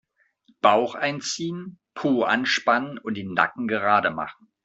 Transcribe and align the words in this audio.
Bauch 0.61 0.95
einziehen, 0.95 1.77
Po 1.93 2.23
anspannen 2.23 2.97
und 2.97 3.17
den 3.17 3.35
Nacken 3.35 3.67
gerade 3.67 4.09
machen. 4.09 4.51